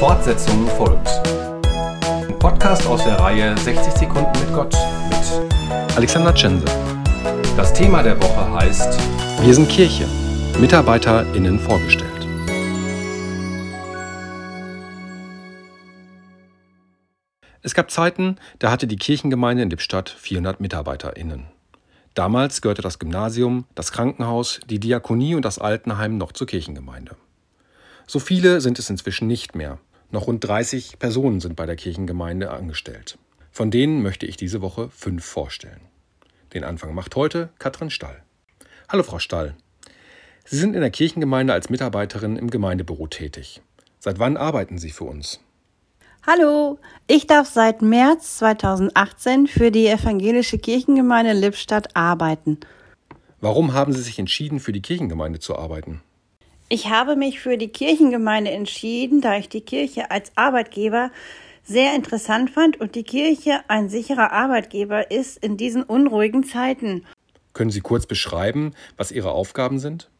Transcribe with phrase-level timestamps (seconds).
[0.00, 1.08] Fortsetzung folgt.
[2.06, 4.74] Ein Podcast aus der Reihe 60 Sekunden mit Gott
[5.10, 6.64] mit Alexander Tschense.
[7.54, 8.98] Das Thema der Woche heißt
[9.42, 10.08] Wir sind Kirche.
[10.58, 12.26] MitarbeiterInnen vorgestellt.
[17.60, 21.44] Es gab Zeiten, da hatte die Kirchengemeinde in Lippstadt 400 MitarbeiterInnen.
[22.14, 27.16] Damals gehörte das Gymnasium, das Krankenhaus, die Diakonie und das Altenheim noch zur Kirchengemeinde.
[28.06, 29.78] So viele sind es inzwischen nicht mehr.
[30.12, 33.16] Noch rund 30 Personen sind bei der Kirchengemeinde angestellt.
[33.52, 35.80] Von denen möchte ich diese Woche fünf vorstellen.
[36.52, 38.22] Den Anfang macht heute Katrin Stall.
[38.88, 39.54] Hallo Frau Stall.
[40.44, 43.62] Sie sind in der Kirchengemeinde als Mitarbeiterin im Gemeindebüro tätig.
[44.00, 45.38] Seit wann arbeiten Sie für uns?
[46.26, 52.58] Hallo, ich darf seit März 2018 für die evangelische Kirchengemeinde Lippstadt arbeiten.
[53.40, 56.02] Warum haben Sie sich entschieden, für die Kirchengemeinde zu arbeiten?
[56.72, 61.10] Ich habe mich für die Kirchengemeinde entschieden, da ich die Kirche als Arbeitgeber
[61.64, 67.04] sehr interessant fand und die Kirche ein sicherer Arbeitgeber ist in diesen unruhigen Zeiten.
[67.54, 70.10] Können Sie kurz beschreiben, was Ihre Aufgaben sind?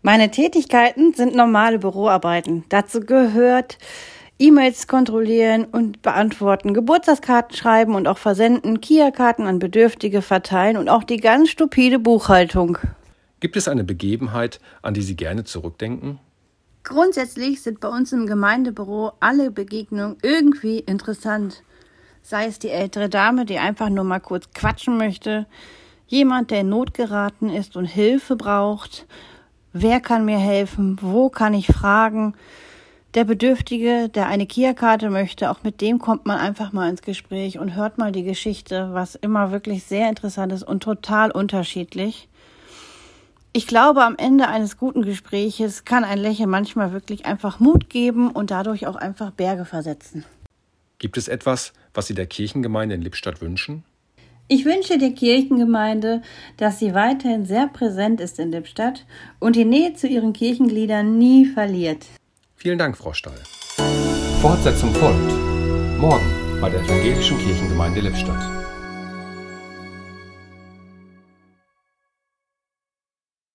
[0.00, 2.64] Meine Tätigkeiten sind normale Büroarbeiten.
[2.70, 3.76] Dazu gehört
[4.38, 11.04] E-Mails kontrollieren und beantworten, Geburtstagskarten schreiben und auch versenden, Kia-Karten an Bedürftige verteilen und auch
[11.04, 12.78] die ganz stupide Buchhaltung.
[13.40, 16.18] Gibt es eine Begebenheit, an die Sie gerne zurückdenken?
[16.82, 21.62] Grundsätzlich sind bei uns im Gemeindebüro alle Begegnungen irgendwie interessant.
[22.22, 25.46] Sei es die ältere Dame, die einfach nur mal kurz quatschen möchte,
[26.06, 29.06] jemand, der in Not geraten ist und Hilfe braucht,
[29.72, 32.34] wer kann mir helfen, wo kann ich fragen,
[33.14, 37.58] der Bedürftige, der eine Kia-Karte möchte, auch mit dem kommt man einfach mal ins Gespräch
[37.58, 42.28] und hört mal die Geschichte, was immer wirklich sehr interessant ist und total unterschiedlich.
[43.58, 48.30] Ich glaube, am Ende eines guten Gespräches kann ein Lächeln manchmal wirklich einfach Mut geben
[48.30, 50.24] und dadurch auch einfach Berge versetzen.
[50.98, 53.82] Gibt es etwas, was Sie der Kirchengemeinde in Lippstadt wünschen?
[54.46, 56.22] Ich wünsche der Kirchengemeinde,
[56.56, 59.06] dass sie weiterhin sehr präsent ist in Lippstadt
[59.40, 62.06] und die Nähe zu ihren Kirchengliedern nie verliert.
[62.54, 63.40] Vielen Dank, Frau Stall.
[64.40, 65.32] Fortsetzung folgt.
[65.98, 68.57] Morgen bei der Evangelischen Kirchengemeinde Lippstadt.